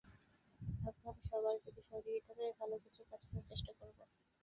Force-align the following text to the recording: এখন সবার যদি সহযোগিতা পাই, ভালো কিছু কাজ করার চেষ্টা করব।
এখন 0.89 1.13
সবার 1.23 1.55
যদি 1.65 1.81
সহযোগিতা 1.81 2.31
পাই, 2.37 2.51
ভালো 2.59 2.75
কিছু 2.83 3.01
কাজ 3.09 3.21
করার 3.25 3.45
চেষ্টা 3.49 3.71
করব। 3.79 3.97